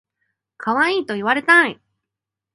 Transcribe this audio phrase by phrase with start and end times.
[0.57, 1.79] かわいいと言われたい